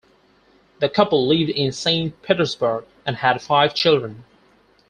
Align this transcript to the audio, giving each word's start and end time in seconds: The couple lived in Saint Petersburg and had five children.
The 0.79 0.89
couple 0.89 1.27
lived 1.27 1.51
in 1.51 1.71
Saint 1.71 2.23
Petersburg 2.23 2.85
and 3.05 3.17
had 3.17 3.39
five 3.39 3.75
children. 3.75 4.23